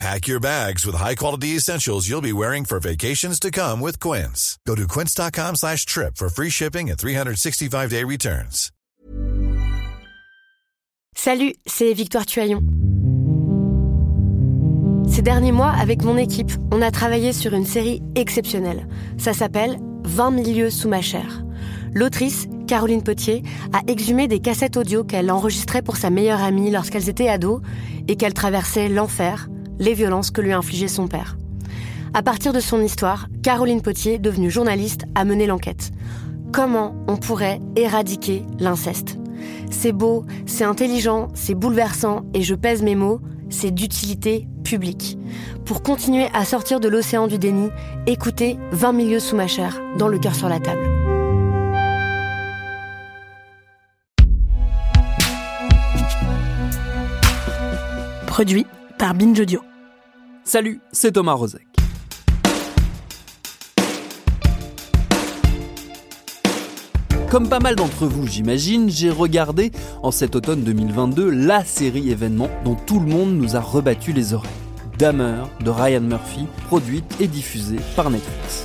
[0.00, 4.58] Pack your bags with high-quality essentials you'll be wearing for vacations to come with Quince.
[4.66, 8.70] Go to quince.com slash trip for free shipping and 365-day returns.
[11.16, 12.60] Salut, c'est Victoire Tuaillon.
[15.08, 18.88] Ces derniers mois, avec mon équipe, on a travaillé sur une série exceptionnelle.
[19.16, 21.44] Ça s'appelle 20 milieux sous ma chair.
[21.94, 27.08] L'autrice, Caroline Potier, a exhumé des cassettes audio qu'elle enregistrait pour sa meilleure amie lorsqu'elles
[27.08, 27.60] étaient ados
[28.08, 31.36] et qu'elle traversait l'enfer, les violences que lui infligeait son père.
[32.12, 35.90] À partir de son histoire, Caroline Potier, devenue journaliste, a mené l'enquête.
[36.52, 39.18] Comment on pourrait éradiquer l'inceste?
[39.70, 45.18] C'est beau, c'est intelligent, c'est bouleversant, et je pèse mes mots, c'est d'utilité publique.
[45.64, 47.70] Pour continuer à sortir de l'océan du déni,
[48.06, 50.88] écoutez 20 milieux sous ma chair, dans le cœur sur la table.
[58.26, 58.66] Produit
[60.44, 61.66] Salut, c'est Thomas Rozek.
[67.30, 72.48] Comme pas mal d'entre vous, j'imagine, j'ai regardé en cet automne 2022 la série événement
[72.64, 74.50] dont tout le monde nous a rebattu les oreilles.
[74.98, 78.64] Dahmer de Ryan Murphy, produite et diffusée par Netflix.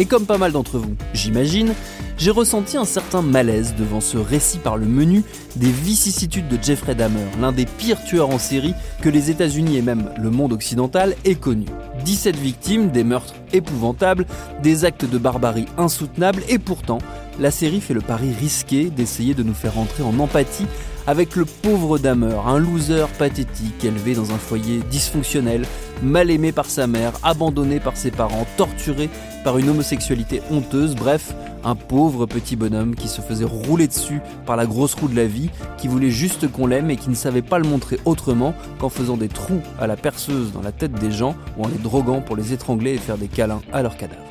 [0.00, 1.74] Et comme pas mal d'entre vous, j'imagine,
[2.16, 5.22] j'ai ressenti un certain malaise devant ce récit par le menu
[5.56, 9.82] des vicissitudes de Jeffrey Dahmer, l'un des pires tueurs en série que les États-Unis et
[9.82, 11.66] même le monde occidental aient connu.
[12.02, 14.24] 17 victimes, des meurtres épouvantables,
[14.62, 17.00] des actes de barbarie insoutenables, et pourtant,
[17.38, 20.66] la série fait le pari risqué d'essayer de nous faire entrer en empathie
[21.10, 25.66] avec le pauvre Dahmer, un loser pathétique élevé dans un foyer dysfonctionnel,
[26.04, 29.10] mal aimé par sa mère, abandonné par ses parents, torturé
[29.42, 31.34] par une homosexualité honteuse, bref,
[31.64, 35.26] un pauvre petit bonhomme qui se faisait rouler dessus par la grosse roue de la
[35.26, 38.88] vie, qui voulait juste qu'on l'aime et qui ne savait pas le montrer autrement qu'en
[38.88, 42.20] faisant des trous à la perceuse dans la tête des gens ou en les droguant
[42.20, 44.29] pour les étrangler et faire des câlins à leurs cadavres.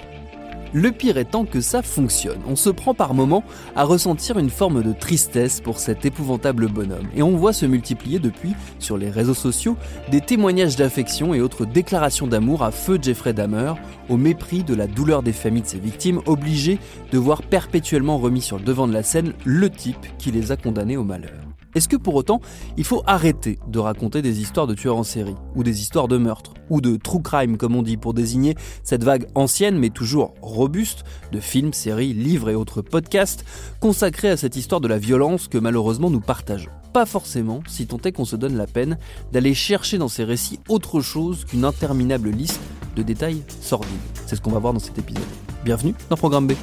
[0.73, 2.39] Le pire étant que ça fonctionne.
[2.47, 3.43] On se prend par moments
[3.75, 7.07] à ressentir une forme de tristesse pour cet épouvantable bonhomme.
[7.15, 9.77] Et on voit se multiplier depuis, sur les réseaux sociaux,
[10.11, 13.73] des témoignages d'affection et autres déclarations d'amour à feu Jeffrey Dahmer,
[14.09, 16.79] au mépris de la douleur des familles de ses victimes, obligées
[17.11, 20.57] de voir perpétuellement remis sur le devant de la scène le type qui les a
[20.57, 21.48] condamnés au malheur.
[21.75, 22.41] Est-ce que pour autant,
[22.77, 26.17] il faut arrêter de raconter des histoires de tueurs en série, ou des histoires de
[26.17, 30.33] meurtres, ou de true crime comme on dit, pour désigner cette vague ancienne mais toujours
[30.41, 33.45] robuste de films, séries, livres et autres podcasts
[33.79, 36.71] consacrés à cette histoire de la violence que malheureusement nous partageons?
[36.91, 38.97] Pas forcément, si tant est qu'on se donne la peine
[39.31, 42.59] d'aller chercher dans ces récits autre chose qu'une interminable liste
[42.95, 43.91] de détails sordides.
[44.25, 45.21] C'est ce qu'on va voir dans cet épisode.
[45.63, 46.53] Bienvenue dans Programme B.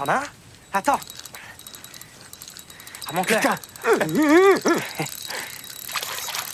[0.00, 0.22] T'en as un
[0.72, 1.00] Attends.
[3.06, 3.54] Ah mon putain.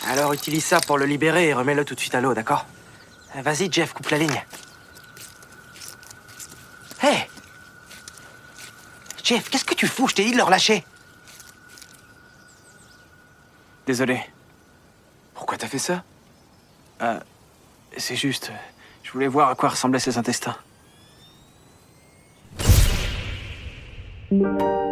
[0.09, 2.67] Alors utilise ça pour le libérer et remets-le tout de suite à l'eau, d'accord
[3.37, 4.45] Vas-y, Jeff, coupe la ligne.
[7.05, 7.29] Hé
[9.23, 10.09] Jeff, qu'est-ce que tu fous?
[10.09, 10.85] Je t'ai dit de le relâcher.
[13.87, 14.21] Désolé.
[15.35, 16.03] Pourquoi t'as fait ça?
[16.99, 17.21] Ah,
[17.97, 18.51] c'est juste.
[19.05, 20.56] Je voulais voir à quoi ressemblaient ses intestins.
[24.47, 24.86] Thank you.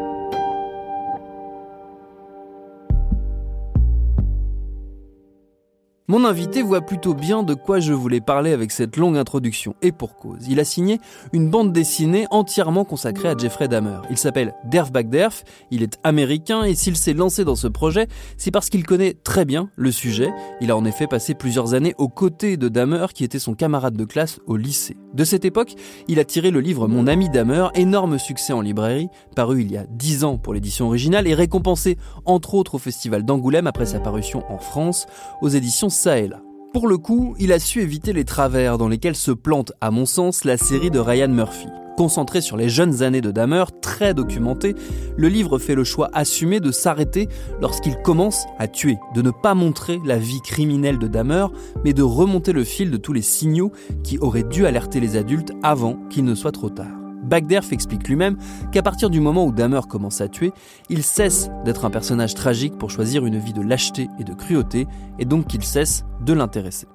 [6.06, 9.90] Mon invité voit plutôt bien de quoi je voulais parler avec cette longue introduction, et
[9.90, 10.46] pour cause.
[10.50, 11.00] Il a signé
[11.32, 14.00] une bande dessinée entièrement consacrée à Jeffrey Dahmer.
[14.10, 18.06] Il s'appelle Derf Derf, il est américain, et s'il s'est lancé dans ce projet,
[18.36, 20.30] c'est parce qu'il connaît très bien le sujet.
[20.60, 23.96] Il a en effet passé plusieurs années aux côtés de Dahmer, qui était son camarade
[23.96, 24.98] de classe au lycée.
[25.14, 25.74] De cette époque,
[26.06, 29.78] il a tiré le livre Mon ami Dahmer, énorme succès en librairie, paru il y
[29.78, 31.96] a 10 ans pour l'édition originale, et récompensé
[32.26, 35.06] entre autres au Festival d'Angoulême après sa parution en France,
[35.40, 36.42] aux éditions ça et là.
[36.74, 40.06] Pour le coup, il a su éviter les travers dans lesquels se plante, à mon
[40.06, 41.68] sens, la série de Ryan Murphy.
[41.96, 44.74] Concentré sur les jeunes années de Dahmer, très documenté,
[45.16, 47.28] le livre fait le choix assumé de s'arrêter
[47.60, 51.46] lorsqu'il commence à tuer, de ne pas montrer la vie criminelle de Dahmer,
[51.84, 53.70] mais de remonter le fil de tous les signaux
[54.02, 57.03] qui auraient dû alerter les adultes avant qu'il ne soit trop tard.
[57.24, 58.36] Bagderf explique lui-même
[58.72, 60.52] qu'à partir du moment où Dahmer commence à tuer,
[60.88, 64.86] il cesse d'être un personnage tragique pour choisir une vie de lâcheté et de cruauté,
[65.18, 66.86] et donc qu'il cesse de l'intéresser.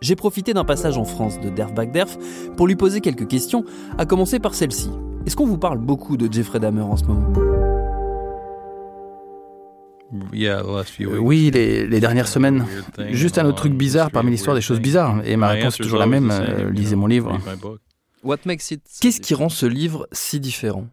[0.00, 2.18] J'ai profité d'un passage en France de Derf Bagderf
[2.56, 3.64] pour lui poser quelques questions,
[3.98, 4.90] à commencer par celle-ci.
[5.26, 7.32] Est-ce qu'on vous parle beaucoup de Jeffrey Dahmer en ce moment?
[10.34, 12.66] Euh, oui, les, dernières semaines.
[13.10, 15.22] Juste un autre truc bizarre parmi l'histoire des choses bizarres.
[15.24, 17.38] Et ma réponse est toujours la même, euh, lisez mon livre.
[19.00, 20.86] Qu'est-ce qui rend ce livre si différent?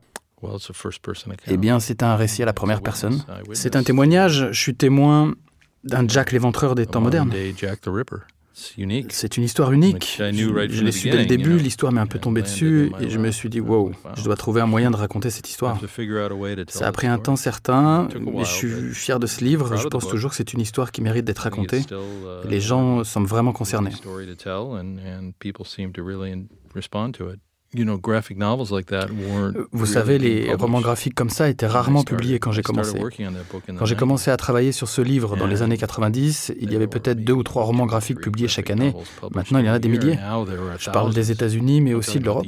[1.47, 3.23] Eh bien, c'est un récit à la première personne.
[3.53, 4.49] C'est un témoignage.
[4.51, 5.33] Je suis témoin
[5.83, 7.33] d'un Jack l'éventreur des temps modernes.
[9.09, 10.17] C'est une histoire unique.
[10.19, 13.31] Je, l'ai su dès le début, l'histoire m'est un peu tombée dessus et je me
[13.31, 15.79] suis dit, wow, je dois trouver un moyen de raconter cette histoire.
[16.67, 19.77] Ça a pris un temps certain, mais je suis fier de ce livre.
[19.77, 21.81] Je pense toujours que c'est une histoire qui mérite d'être racontée.
[22.47, 23.91] Les gens semblent vraiment concernés.
[29.71, 32.97] Vous savez, les romans graphiques comme ça étaient rarement publiés quand j'ai commencé.
[33.77, 36.87] Quand j'ai commencé à travailler sur ce livre dans les années 90, il y avait
[36.87, 38.93] peut-être deux ou trois romans graphiques publiés chaque année.
[39.35, 40.17] Maintenant, il y en a des milliers.
[40.79, 42.47] Je parle des États-Unis, mais aussi de l'Europe.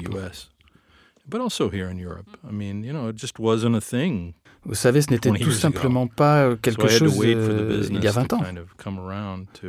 [4.64, 8.42] Vous savez, ce n'était tout simplement pas quelque chose euh, il y a 20 ans.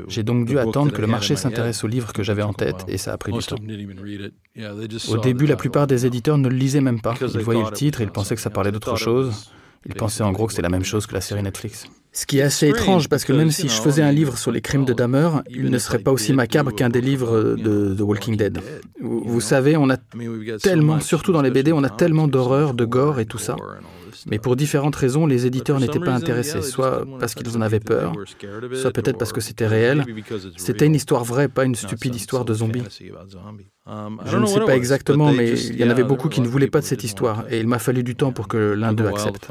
[0.06, 2.98] J'ai donc dû attendre que le marché s'intéresse au livre que j'avais en tête et
[2.98, 3.56] ça a pris du temps.
[5.08, 7.14] Au début, la plupart des éditeurs ne le lisaient même pas.
[7.20, 9.50] Ils voyaient le titre et ils pensaient que ça parlait d'autre chose.
[9.86, 11.86] Ils pensaient en gros que c'était la même chose que la série Netflix.
[12.12, 14.60] Ce qui est assez étrange parce que même si je faisais un livre sur les
[14.60, 18.36] crimes de Dahmer, il ne serait pas aussi macabre qu'un des livres de The Walking
[18.36, 18.60] Dead.
[19.00, 19.96] Vous, savez, on a
[20.62, 23.56] tellement, surtout dans les BD, on a tellement d'horreur, de gore et tout ça.
[24.26, 28.12] Mais pour différentes raisons, les éditeurs n'étaient pas intéressés, soit parce qu'ils en avaient peur,
[28.74, 30.04] soit peut-être parce que c'était réel.
[30.56, 32.82] C'était une histoire vraie, pas une stupide histoire de zombies.
[34.26, 36.80] Je ne sais pas exactement, mais il y en avait beaucoup qui ne voulaient pas
[36.80, 39.48] de cette histoire, et il m'a fallu du temps pour que l'un d'eux accepte.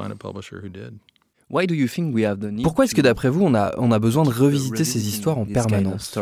[2.64, 5.46] Pourquoi est-ce que d'après vous, on a, on a besoin de revisiter ces histoires en
[5.46, 6.18] permanence?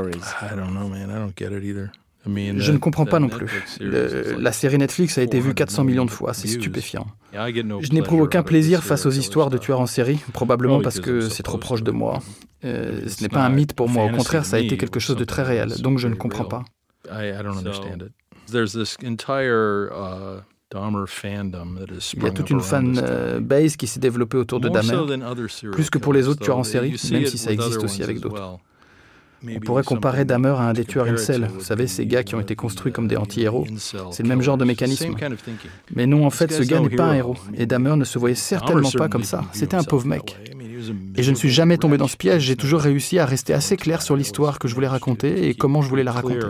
[2.58, 3.50] Je ne comprends pas non plus.
[3.80, 7.08] la série Netflix a été vue 400 millions de fois, c'est stupéfiant.
[7.34, 11.44] Je n'éprouve aucun plaisir face aux histoires de tueurs en série, probablement parce que c'est
[11.44, 12.20] trop proche de moi.
[12.66, 15.16] Euh, ce n'est pas un mythe pour moi, au contraire, ça a été quelque chose
[15.16, 16.64] de très réel, donc je ne comprends pas.
[22.14, 25.18] Il y a toute une fan euh, base qui s'est développée autour de Dahmer,
[25.72, 28.60] plus que pour les autres tueurs en série, même si ça existe aussi avec d'autres.
[29.44, 31.50] On pourrait comparer Dahmer à un des tueurs incel.
[31.54, 33.66] Vous savez, ces gars qui ont été construits comme des anti-héros.
[34.12, 35.16] C'est le même genre de mécanisme.
[35.94, 37.36] Mais non, en fait, ce gars n'est pas un héros.
[37.56, 39.46] Et Dahmer ne se voyait certainement pas comme ça.
[39.54, 40.38] C'était un pauvre mec.
[41.16, 42.44] Et je ne suis jamais tombé dans ce piège.
[42.44, 45.82] J'ai toujours réussi à rester assez clair sur l'histoire que je voulais raconter et comment
[45.82, 46.48] je voulais la raconter.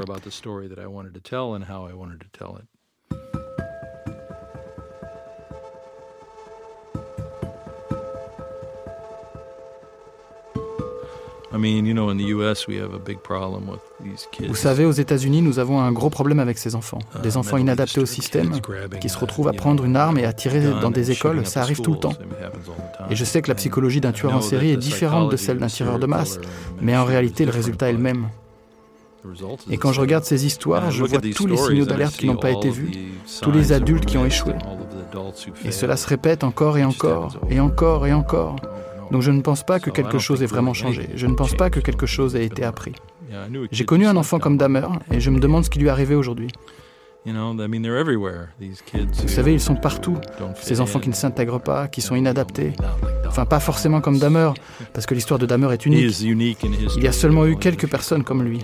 [14.47, 16.99] Vous savez, aux États-Unis, nous avons un gros problème avec ces enfants.
[17.15, 18.59] Uh, des enfants inadaptés au système,
[19.01, 21.81] qui se retrouvent à prendre une arme et à tirer dans des écoles, ça arrive
[21.81, 22.13] tout le temps.
[23.09, 25.67] Et je sais que la psychologie d'un tueur en série est différente de celle d'un
[25.67, 26.39] tireur de masse,
[26.81, 28.27] mais en réalité, le résultat est le même.
[29.69, 32.51] Et quand je regarde ces histoires, je vois tous les signaux d'alerte qui n'ont pas
[32.51, 32.91] été vus,
[33.41, 34.53] tous les adultes qui ont échoué.
[35.65, 38.55] Et cela se répète encore et encore, et encore et encore.
[39.11, 41.09] Donc je ne pense pas que quelque chose ait vraiment changé.
[41.15, 42.93] Je ne pense pas que quelque chose ait été appris.
[43.71, 46.15] J'ai connu un enfant comme Dahmer et je me demande ce qui lui est arrivé
[46.15, 46.49] aujourd'hui.
[49.21, 50.17] Vous savez, ils sont partout.
[50.55, 52.73] Ces enfants qui ne s'intègrent pas, qui sont inadaptés.
[53.27, 54.51] Enfin, pas forcément comme Dahmer,
[54.93, 55.99] parce que l'histoire de Dahmer est unique.
[56.97, 58.59] Il y a seulement eu quelques personnes comme lui.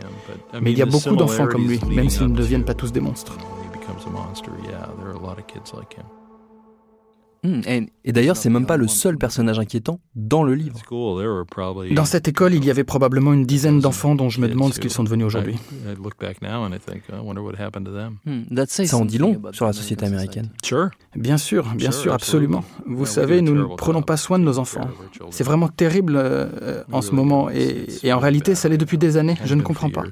[0.61, 3.01] Mais il y a beaucoup d'enfants comme lui, même s'ils ne deviennent pas tous des
[3.01, 3.37] monstres.
[7.45, 7.61] Hmm,
[8.03, 10.79] et, d'ailleurs, c'est même pas le seul personnage inquiétant dans le livre.
[11.93, 14.79] Dans cette école, il y avait probablement une dizaine d'enfants dont je me demande ce
[14.79, 15.55] qu'ils sont devenus aujourd'hui.
[18.25, 20.49] Hmm, ça en dit long sur la société américaine.
[21.15, 22.63] Bien sûr, bien sûr, absolument.
[22.85, 24.87] Vous savez, nous ne prenons pas soin de nos enfants.
[25.29, 29.17] C'est vraiment terrible euh, en ce moment et, et en réalité, ça l'est depuis des
[29.17, 29.35] années.
[29.43, 30.03] Je ne comprends pas.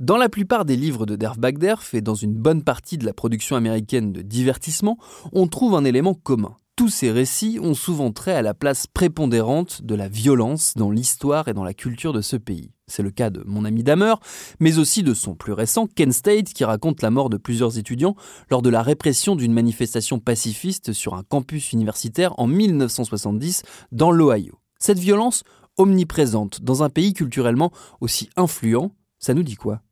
[0.00, 3.12] Dans la plupart des livres de Derf Bagderf et dans une bonne partie de la
[3.12, 4.96] production américaine de divertissement,
[5.34, 6.56] on trouve un élément commun.
[6.74, 11.48] Tous ces récits ont souvent trait à la place prépondérante de la violence dans l'histoire
[11.48, 12.70] et dans la culture de ce pays.
[12.86, 14.14] C'est le cas de Mon ami Damer,
[14.58, 18.16] mais aussi de son plus récent, Ken State, qui raconte la mort de plusieurs étudiants
[18.50, 24.60] lors de la répression d'une manifestation pacifiste sur un campus universitaire en 1970 dans l'Ohio.
[24.78, 25.44] Cette violence
[25.76, 29.82] omniprésente dans un pays culturellement aussi influent, ça nous dit quoi?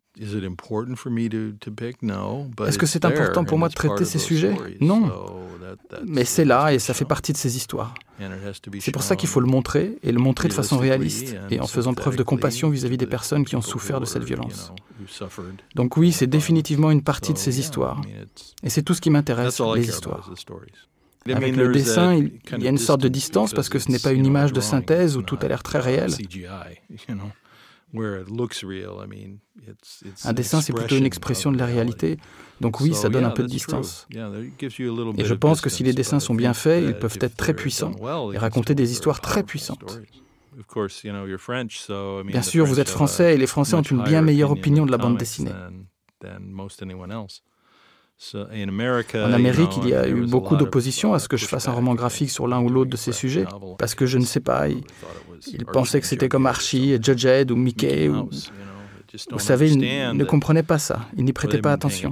[2.66, 4.54] Est-ce que c'est important pour moi de traiter ces sujets?
[4.80, 5.10] Non.
[6.06, 7.94] Mais c'est là et ça fait partie de ces histoires.
[8.80, 11.66] C'est pour ça qu'il faut le montrer et le montrer de façon réaliste et en
[11.66, 14.72] faisant preuve de compassion vis-à-vis des personnes qui ont souffert de cette violence.
[15.74, 18.00] Donc oui, c'est définitivement une partie de ces histoires.
[18.62, 20.30] Et c'est tout ce qui m'intéresse, les histoires.
[21.30, 24.12] Avec le dessin, il y a une sorte de distance parce que ce n'est pas
[24.12, 26.10] une image de synthèse où tout a l'air très réel.
[30.24, 32.18] Un dessin, c'est plutôt une expression de la réalité.
[32.60, 34.06] Donc oui, ça donne un peu de distance.
[34.10, 37.92] Et je pense que si les dessins sont bien faits, ils peuvent être très puissants
[38.32, 40.00] et raconter des histoires très puissantes.
[42.26, 44.98] Bien sûr, vous êtes français et les Français ont une bien meilleure opinion de la
[44.98, 45.52] bande dessinée.
[48.34, 51.94] En Amérique, il y a eu beaucoup d'opposition à ce que je fasse un roman
[51.94, 53.44] graphique sur l'un ou l'autre de ces sujets,
[53.78, 58.08] parce que je ne sais pas, ils, pensaient que c'était comme Archie, Judge ou Mickey.
[58.08, 62.10] Vous savez, ils ne comprenaient pas ça, ils n'y prêtaient pas attention.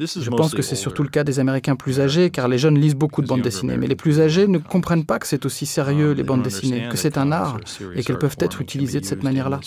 [0.00, 2.96] Je pense que c'est surtout le cas des Américains plus âgés, car les jeunes lisent
[2.96, 6.12] beaucoup de bandes dessinées, mais les plus âgés ne comprennent pas que c'est aussi sérieux,
[6.12, 7.60] les bandes dessinées, que c'est un art,
[7.94, 9.60] et qu'elles peuvent être utilisées de cette manière-là.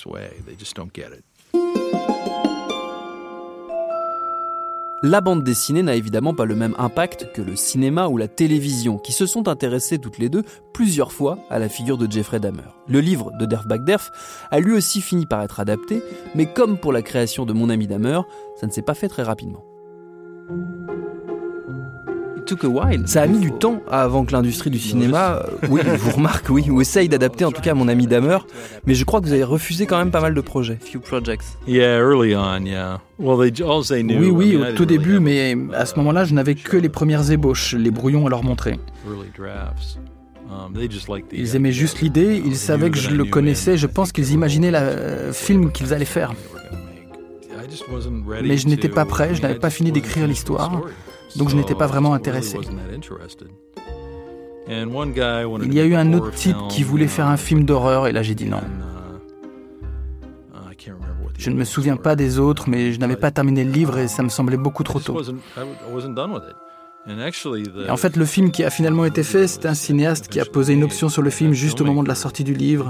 [5.05, 8.97] La bande dessinée n'a évidemment pas le même impact que le cinéma ou la télévision,
[8.97, 10.43] qui se sont intéressés toutes les deux
[10.73, 12.69] plusieurs fois à la figure de Jeffrey Dahmer.
[12.87, 14.11] Le livre de Derf Bagderf
[14.49, 16.01] a lui aussi fini par être adapté,
[16.35, 18.21] mais comme pour la création de Mon ami Dahmer,
[18.55, 19.65] ça ne s'est pas fait très rapidement.
[23.05, 26.69] Ça a mis du temps avant que l'industrie du cinéma, euh, oui, vous remarque, oui,
[26.69, 28.39] ou essaye d'adapter en tout cas mon ami Damer,
[28.85, 30.77] mais je crois que vous avez refusé quand même pas mal de projets.
[30.81, 31.43] Few projects.
[34.19, 37.73] Oui, oui, au tout début, mais à ce moment-là, je n'avais que les premières ébauches,
[37.73, 38.77] les brouillons à leur montrer.
[40.51, 40.77] Um,
[41.31, 45.31] ils aimaient juste l'idée, ils savaient que je le connaissais, je pense qu'ils imaginaient le
[45.31, 46.33] film qu'ils allaient faire.
[48.43, 50.81] Mais je n'étais pas prêt, je n'avais pas fini d'écrire l'histoire
[51.35, 52.59] donc je n'étais pas vraiment intéressé.
[54.67, 58.21] Il y a eu un autre type qui voulait faire un film d'horreur et là
[58.23, 58.61] j'ai dit non.
[61.37, 64.07] Je ne me souviens pas des autres, mais je n'avais pas terminé le livre et
[64.07, 65.19] ça me semblait beaucoup trop tôt.
[67.05, 70.45] Et en fait, le film qui a finalement été fait, c'est un cinéaste qui a
[70.45, 72.89] posé une option sur le film juste au moment de la sortie du livre.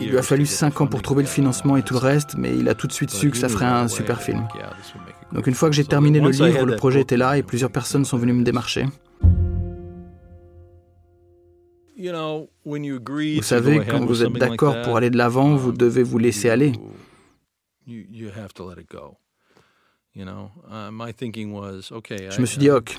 [0.00, 2.56] Il lui a fallu 5 ans pour trouver le financement et tout le reste, mais
[2.56, 4.46] il a tout de suite su que ça ferait un super film.
[5.32, 8.04] Donc une fois que j'ai terminé le livre, le projet était là et plusieurs personnes
[8.06, 8.86] sont venues me démarcher.
[13.36, 16.72] Vous savez, quand vous êtes d'accord pour aller de l'avant, vous devez vous laisser aller.
[22.30, 22.98] Je me suis dit, ok,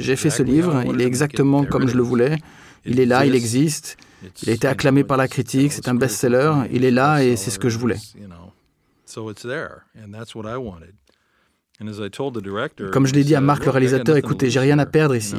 [0.00, 2.36] j'ai fait ce livre, il est exactement comme je le voulais,
[2.84, 3.96] il est là, il existe,
[4.42, 7.50] il a été acclamé par la critique, c'est un best-seller, il est là et c'est
[7.50, 7.96] ce que je voulais.
[12.90, 15.34] Comme je l'ai dit à Marc le réalisateur, écoutez, j'ai rien à perdre ici.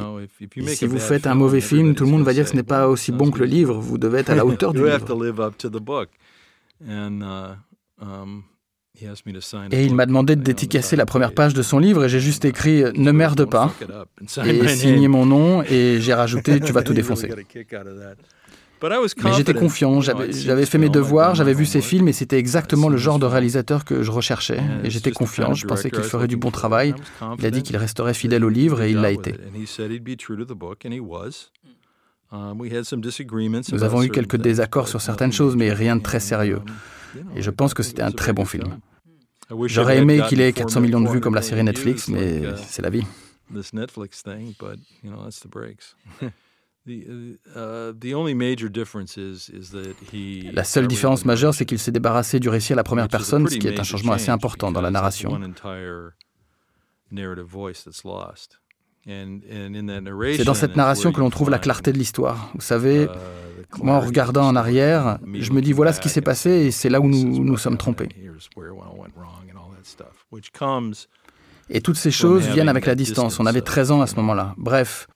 [0.74, 2.88] Si vous faites un mauvais film, tout le monde va dire que ce n'est pas
[2.88, 3.74] aussi bon que le livre.
[3.78, 5.04] Vous devez être à la hauteur du livre.
[9.00, 12.20] Um, et il m'a demandé de dédicacer la première page de son livre et j'ai
[12.20, 13.74] juste écrit Ne merde pas.
[14.44, 17.30] et signé mon nom et j'ai rajouté Tu vas tout défoncer.
[18.82, 22.96] Mais j'étais confiant, j'avais fait mes devoirs, j'avais vu ses films et c'était exactement le
[22.96, 24.60] genre de réalisateur que je recherchais.
[24.84, 26.94] Et j'étais confiant, je pensais qu'il ferait du bon travail.
[27.38, 29.34] Il a dit qu'il resterait fidèle au livre et il l'a été.
[33.72, 36.60] Nous avons eu quelques désaccords sur certaines choses, mais rien de très sérieux.
[37.36, 38.78] Et je pense que c'était un très bon film.
[39.66, 42.90] J'aurais aimé qu'il ait 400 millions de vues comme la série Netflix, mais c'est la
[42.90, 43.04] vie.
[50.52, 53.56] La seule différence majeure, c'est qu'il s'est débarrassé du récit à la première personne, ce
[53.56, 55.30] qui est un changement assez important dans la narration.
[59.06, 62.50] C'est dans cette narration que l'on trouve la clarté de l'histoire.
[62.54, 63.08] Vous savez, uh,
[63.82, 66.88] moi en regardant en arrière, je me dis voilà ce qui s'est passé et c'est
[66.88, 68.08] là où nous nous sommes trompés.
[71.70, 73.40] Et toutes ces choses viennent avec la distance.
[73.40, 74.54] On avait 13 ans à ce moment-là.
[74.56, 75.08] Bref.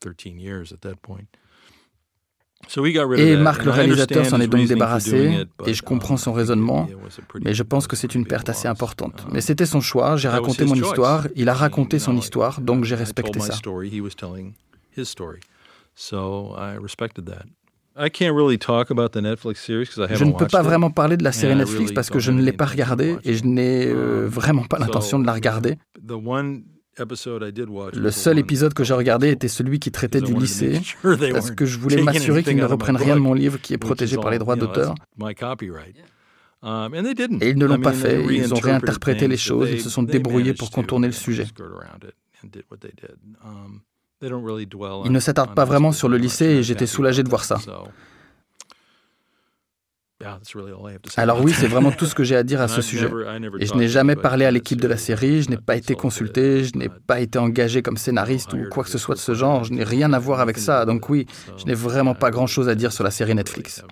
[3.18, 6.88] Et Marc le réalisateur s'en est donc débarrassé, et je comprends son raisonnement,
[7.40, 9.24] mais je pense que c'est une perte assez importante.
[9.26, 12.84] Um, mais c'était son choix, j'ai raconté mon histoire, il a raconté son histoire, donc
[12.84, 13.52] j'ai respecté ça.
[20.10, 22.52] Je ne peux pas vraiment parler de la série Netflix parce que je ne l'ai
[22.52, 25.78] pas regardée et je n'ai euh, um, vraiment pas l'intention de la regarder.
[26.98, 31.78] Le seul épisode que j'ai regardé était celui qui traitait du lycée, parce que je
[31.78, 34.56] voulais m'assurer qu'ils ne reprennent rien de mon livre qui est protégé par les droits
[34.56, 34.94] d'auteur.
[36.62, 40.02] Um, et ils ne l'ont pas fait, ils ont réinterprété les choses, ils se sont
[40.02, 41.46] débrouillés pour contourner le sujet.
[43.44, 43.80] Um,
[44.22, 47.60] ils ne s'attardent pas vraiment sur le lycée et j'étais soulagé de voir ça.
[51.16, 53.10] Alors oui, c'est vraiment tout ce que j'ai à dire à ce sujet.
[53.60, 56.64] Et je n'ai jamais parlé à l'équipe de la série, je n'ai pas été consulté,
[56.64, 59.64] je n'ai pas été engagé comme scénariste ou quoi que ce soit de ce genre,
[59.64, 60.86] je n'ai rien à voir avec ça.
[60.86, 61.26] Donc oui,
[61.58, 63.82] je n'ai vraiment pas grand-chose à dire sur la série Netflix.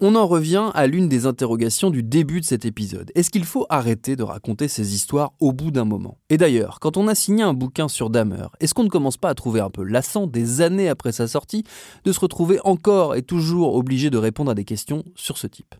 [0.00, 3.12] On en revient à l'une des interrogations du début de cet épisode.
[3.14, 6.18] Est-ce qu'il faut arrêter de raconter ces histoires au bout d'un moment?
[6.30, 9.28] Et d'ailleurs, quand on a signé un bouquin sur Dahmer, est-ce qu'on ne commence pas
[9.28, 11.62] à trouver un peu lassant, des années après sa sortie,
[12.04, 15.74] de se retrouver encore et toujours obligé de répondre à des questions sur ce type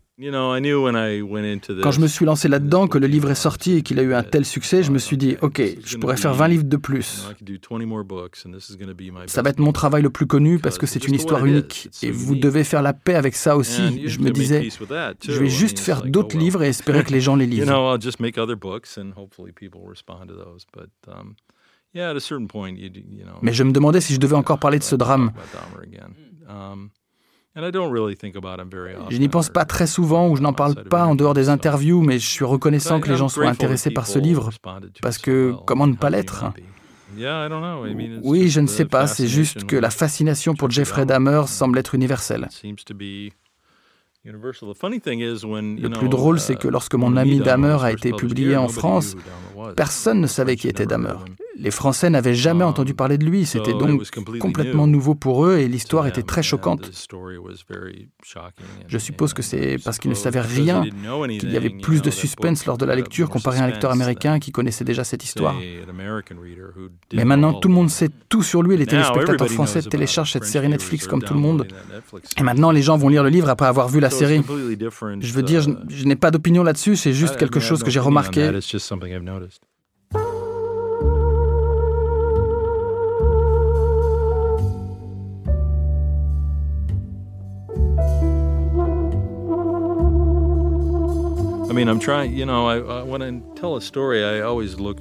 [1.83, 4.15] quand je me suis lancé là-dedans, que le livre est sorti et qu'il a eu
[4.15, 7.29] un tel succès, je me suis dit, OK, je pourrais faire 20 livres de plus.
[9.27, 11.91] Ça va être mon travail le plus connu parce que c'est une histoire unique.
[12.03, 14.07] Et vous devez faire la paix avec ça aussi.
[14.09, 17.47] Je me disais, je vais juste faire d'autres livres et espérer que les gens les
[17.49, 17.67] lisent.
[23.43, 25.33] Mais je me demandais si je devais encore parler de ce drame.
[27.57, 32.03] Je n'y pense pas très souvent ou je n'en parle pas en dehors des interviews,
[32.03, 34.51] mais je suis reconnaissant que les gens soient intéressés par ce livre,
[35.01, 36.47] parce que comment ne pas l'être?
[38.23, 41.95] Oui, je ne sais pas, c'est juste que la fascination pour Jeffrey Dahmer semble être
[41.95, 42.49] universelle.
[44.25, 49.17] Le plus drôle, c'est que uh, lorsque mon ami Dahmer a été publié en France,
[49.77, 51.17] personne ne savait qui était Dahmer.
[51.57, 54.03] Les Français n'avaient jamais entendu parler de lui, c'était donc
[54.39, 56.91] complètement nouveau pour eux et l'histoire était très choquante.
[58.89, 60.85] Je suppose que c'est parce qu'ils ne savaient rien
[61.39, 64.39] qu'il y avait plus de suspense lors de la lecture comparé à un lecteur américain
[64.39, 65.55] qui connaissait déjà cette histoire.
[67.13, 70.45] Mais maintenant, tout le monde sait tout sur lui et les téléspectateurs français téléchargent cette
[70.45, 71.67] série Netflix comme tout le monde.
[72.37, 74.43] Et maintenant, les gens vont lire le livre après avoir vu la série.
[75.21, 78.51] Je veux dire, je, n'ai pas d'opinion là-dessus, c'est juste quelque chose que j'ai remarqué.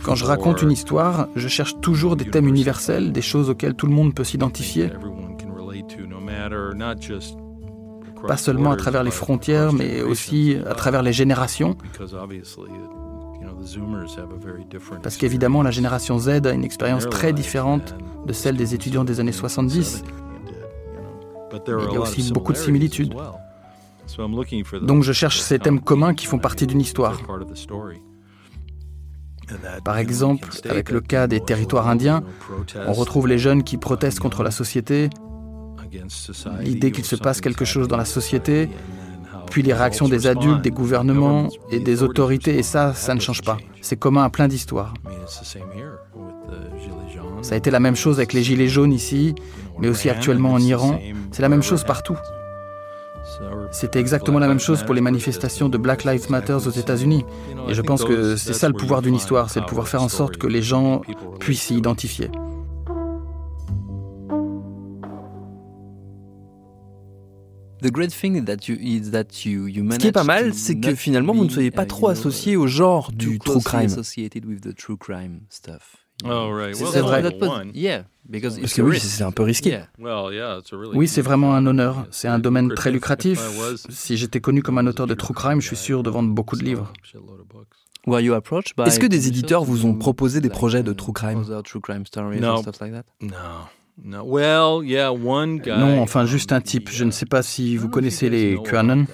[0.04, 3.88] Quand je raconte une histoire, je cherche toujours des thèmes universels, des choses auxquelles tout
[3.88, 4.90] le monde peut s'identifier.
[8.28, 11.76] Pas seulement à travers les frontières, mais aussi à travers les générations.
[15.02, 19.20] Parce qu'évidemment, la génération Z a une expérience très différente de celle des étudiants des
[19.20, 20.04] années 70.
[21.52, 23.14] Mais il y a aussi beaucoup de similitudes.
[24.82, 27.22] Donc je cherche ces thèmes communs qui font partie d'une histoire.
[29.84, 32.24] Par exemple, avec le cas des territoires indiens,
[32.88, 35.10] on retrouve les jeunes qui protestent contre la société,
[36.62, 38.70] l'idée qu'il se passe quelque chose dans la société,
[39.52, 43.42] puis les réactions des adultes, des gouvernements et des autorités, et ça, ça ne change
[43.42, 43.58] pas.
[43.82, 44.94] C'est commun à plein d'histoires.
[47.42, 49.36] Ça a été la même chose avec les Gilets jaunes ici,
[49.80, 51.00] mais aussi actuellement en Iran.
[51.32, 52.18] C'est la même chose partout.
[53.72, 57.26] C'était exactement la même chose pour les manifestations de Black Lives Matter aux États-Unis.
[57.68, 60.10] Et je pense que c'est ça le pouvoir d'une histoire, c'est de pouvoir faire en
[60.10, 61.02] sorte que les gens
[61.40, 62.30] puissent s'y identifier.
[69.94, 72.68] Ce qui est pas mal, c'est que finalement vous ne soyez pas trop associé au
[72.68, 73.90] genre du true crime.
[76.26, 76.54] Oh,
[76.92, 77.22] c'est vrai.
[78.62, 79.80] Parce que oui, c'est un peu risqué.
[80.94, 82.06] Oui, c'est vraiment un honneur.
[82.12, 83.42] C'est un domaine très lucratif.
[83.90, 86.56] Si j'étais connu comme un auteur de true crime, je suis sûr de vendre beaucoup
[86.56, 86.92] de livres.
[88.86, 91.44] Est-ce que des éditeurs vous ont proposé des projets de true crime?
[92.42, 92.64] Non.
[95.78, 96.90] Non, enfin juste un type.
[96.90, 99.06] Je ne sais pas si vous connaissez les QAnon.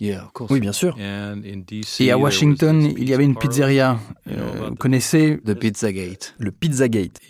[0.00, 0.96] Oui, bien sûr.
[0.98, 3.98] Et à Washington, il y avait une pizzeria.
[4.28, 6.34] Euh, vous connaissez Le Pizzagate.
[6.38, 7.20] Le Pizzagate.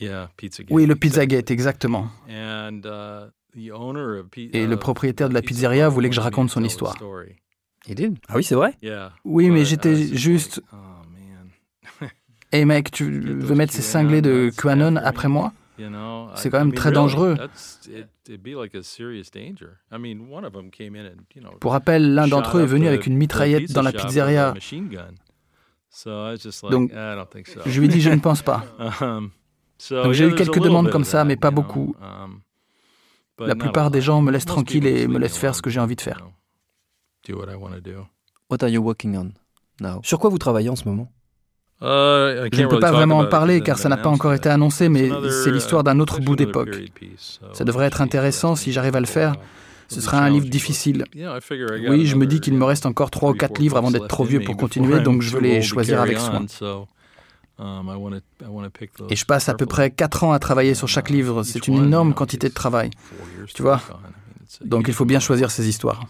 [0.70, 2.08] Oui, le Pizzagate, exactement.
[2.28, 2.70] Uh,
[3.56, 6.96] Et le uh, propriétaire de la pizzeria voulait que je raconte son histoire.
[8.28, 8.74] Ah oui, c'est vrai?
[9.24, 10.62] Oui, mais j'étais juste...
[10.72, 12.06] Oh,
[12.50, 15.52] hey mec, tu veux mettre ces cinglés de QAnon après moi?
[16.36, 17.36] C'est quand même très dangereux.
[21.60, 24.54] Pour rappel, l'un d'entre eux est venu avec une mitraillette dans la pizzeria.
[26.70, 26.90] Donc,
[27.66, 28.64] je lui ai dit, je ne pense pas.
[29.00, 29.30] Um,
[29.90, 31.96] Donc j'ai eu quelques demandes comme ça, mais pas beaucoup.
[32.00, 32.40] Um,
[33.40, 35.96] la plupart des gens me laissent tranquille et me laissent faire ce que j'ai envie
[35.96, 36.24] de faire.
[40.02, 41.10] Sur quoi vous travaillez en ce moment?
[41.84, 44.88] Euh, je ne peux pas vraiment en parler car ça n'a pas encore été annoncé,
[44.88, 46.76] mais c'est l'histoire d'un autre bout d'époque.
[47.52, 49.34] Ça devrait être intéressant si j'arrive à le faire.
[49.88, 51.04] Ce sera un livre difficile.
[51.14, 54.24] Oui, je me dis qu'il me reste encore trois ou quatre livres avant d'être trop
[54.24, 56.46] vieux pour continuer, donc je veux les choisir avec soin.
[57.56, 57.88] Um,
[59.10, 61.44] Et je passe à peu près quatre ans à travailler sur chaque livre.
[61.44, 62.90] C'est une énorme quantité de travail.
[63.54, 63.80] Tu vois
[64.64, 66.04] Donc il faut bien choisir ses histoires.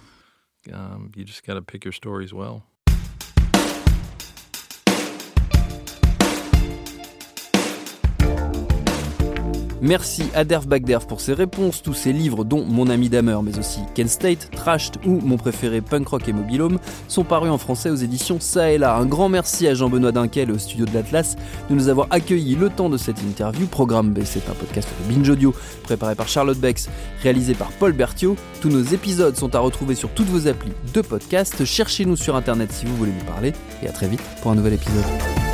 [9.85, 13.59] Merci à Derf Bagderf pour ses réponses, tous ses livres dont Mon ami Damer, mais
[13.59, 17.91] aussi Ken State, Trashed ou mon préféré Punk Rock et Mobilhome sont parus en français
[17.91, 18.97] aux éditions Ça et là.
[18.97, 21.37] Un grand merci à Jean-Benoît Dinkel au studio de l'Atlas
[21.69, 23.67] de nous avoir accueillis le temps de cette interview.
[23.67, 26.89] Programme B, c'est un podcast de Binge Audio préparé par Charlotte Bex,
[27.23, 28.37] réalisé par Paul Berthiaud.
[28.63, 31.63] Tous nos épisodes sont à retrouver sur toutes vos applis de podcast.
[31.63, 34.73] Cherchez-nous sur internet si vous voulez nous parler et à très vite pour un nouvel
[34.73, 35.54] épisode.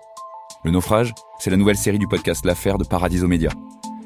[0.63, 3.49] Le naufrage, c'est la nouvelle série du podcast L'affaire de Paradiso Média.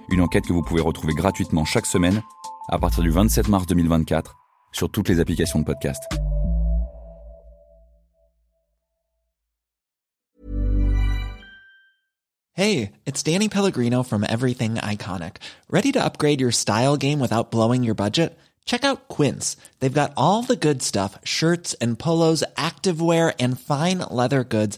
[0.10, 2.22] Une enquête que vous pouvez retrouver gratuitement chaque semaine
[2.70, 4.36] à partir du 27 mars 2024
[4.72, 6.04] sur toutes les applications de podcast.
[12.54, 15.38] Hey, it's Danny Pellegrino from Everything Iconic.
[15.70, 18.38] Ready to upgrade your style game without blowing your budget?
[18.64, 19.58] Check out Quince.
[19.80, 24.78] They've got all the good stuff, shirts and polos, activewear and fine leather goods